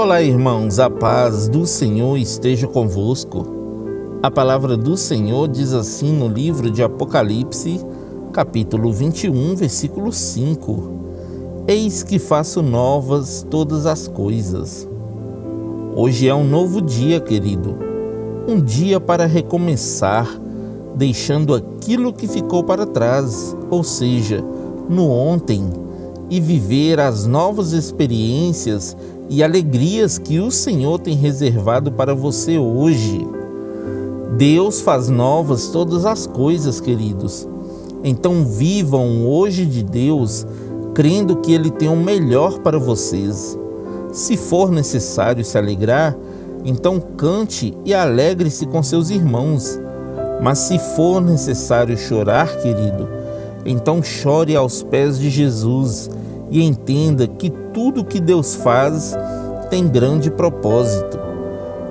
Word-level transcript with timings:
Olá, 0.00 0.22
irmãos, 0.22 0.78
a 0.78 0.88
paz 0.88 1.48
do 1.48 1.66
Senhor 1.66 2.16
esteja 2.18 2.68
convosco. 2.68 3.44
A 4.22 4.30
palavra 4.30 4.76
do 4.76 4.96
Senhor 4.96 5.48
diz 5.48 5.72
assim 5.72 6.12
no 6.12 6.28
livro 6.28 6.70
de 6.70 6.84
Apocalipse, 6.84 7.84
capítulo 8.32 8.92
21, 8.92 9.56
versículo 9.56 10.12
5: 10.12 10.92
Eis 11.66 12.04
que 12.04 12.20
faço 12.20 12.62
novas 12.62 13.44
todas 13.50 13.86
as 13.86 14.06
coisas. 14.06 14.88
Hoje 15.96 16.28
é 16.28 16.34
um 16.34 16.44
novo 16.44 16.80
dia, 16.80 17.18
querido, 17.18 17.76
um 18.46 18.60
dia 18.60 19.00
para 19.00 19.26
recomeçar, 19.26 20.30
deixando 20.94 21.56
aquilo 21.56 22.12
que 22.12 22.28
ficou 22.28 22.62
para 22.62 22.86
trás, 22.86 23.56
ou 23.68 23.82
seja, 23.82 24.44
no 24.88 25.10
ontem, 25.10 25.68
e 26.30 26.40
viver 26.40 27.00
as 27.00 27.26
novas 27.26 27.72
experiências 27.72 28.96
e 29.28 29.42
alegrias 29.42 30.18
que 30.18 30.40
o 30.40 30.50
Senhor 30.50 30.98
tem 30.98 31.14
reservado 31.14 31.92
para 31.92 32.14
você 32.14 32.58
hoje. 32.58 33.26
Deus 34.36 34.80
faz 34.80 35.08
novas 35.08 35.68
todas 35.68 36.06
as 36.06 36.26
coisas, 36.26 36.80
queridos. 36.80 37.46
Então 38.02 38.44
vivam 38.44 39.26
hoje 39.26 39.66
de 39.66 39.82
Deus, 39.82 40.46
crendo 40.94 41.36
que 41.36 41.52
Ele 41.52 41.70
tem 41.70 41.88
o 41.88 41.96
melhor 41.96 42.60
para 42.60 42.78
vocês. 42.78 43.58
Se 44.12 44.36
for 44.36 44.70
necessário 44.70 45.44
se 45.44 45.58
alegrar, 45.58 46.16
então 46.64 47.00
cante 47.00 47.76
e 47.84 47.92
alegre-se 47.92 48.66
com 48.66 48.82
seus 48.82 49.10
irmãos. 49.10 49.78
Mas 50.40 50.58
se 50.58 50.78
for 50.96 51.20
necessário 51.20 51.96
chorar, 51.98 52.56
querido, 52.58 53.08
então 53.66 54.02
chore 54.02 54.54
aos 54.54 54.82
pés 54.82 55.18
de 55.18 55.28
Jesus 55.28 56.08
e 56.50 56.62
entenda 56.62 57.26
que 57.26 57.50
tudo 57.72 58.04
que 58.04 58.20
Deus 58.20 58.54
faz 58.54 59.16
tem 59.70 59.86
grande 59.86 60.30
propósito. 60.30 61.18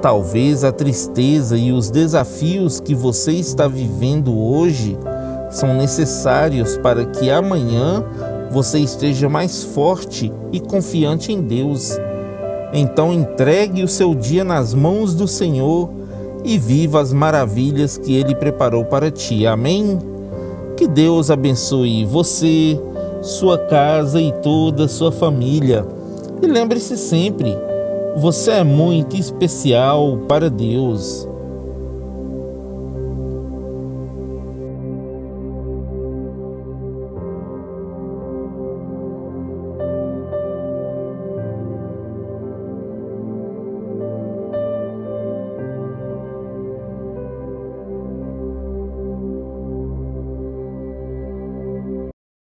Talvez 0.00 0.64
a 0.64 0.72
tristeza 0.72 1.56
e 1.56 1.72
os 1.72 1.90
desafios 1.90 2.80
que 2.80 2.94
você 2.94 3.32
está 3.32 3.68
vivendo 3.68 4.36
hoje 4.36 4.98
são 5.50 5.74
necessários 5.74 6.76
para 6.78 7.04
que 7.06 7.30
amanhã 7.30 8.04
você 8.50 8.78
esteja 8.78 9.28
mais 9.28 9.62
forte 9.62 10.32
e 10.50 10.60
confiante 10.60 11.32
em 11.32 11.40
Deus. 11.40 11.96
Então 12.72 13.12
entregue 13.12 13.82
o 13.82 13.88
seu 13.88 14.14
dia 14.14 14.44
nas 14.44 14.74
mãos 14.74 15.14
do 15.14 15.28
Senhor 15.28 15.90
e 16.44 16.58
viva 16.58 17.00
as 17.00 17.12
maravilhas 17.12 17.96
que 17.96 18.14
Ele 18.14 18.34
preparou 18.34 18.84
para 18.84 19.10
ti. 19.10 19.46
Amém? 19.46 19.98
Que 20.76 20.88
Deus 20.88 21.30
abençoe 21.30 22.04
você 22.04 22.80
sua 23.22 23.56
casa 23.56 24.20
e 24.20 24.32
toda 24.42 24.88
sua 24.88 25.12
família. 25.12 25.86
E 26.42 26.46
lembre-se 26.46 26.96
sempre, 26.96 27.56
você 28.16 28.50
é 28.50 28.64
muito 28.64 29.16
especial 29.16 30.18
para 30.28 30.50
Deus. 30.50 31.28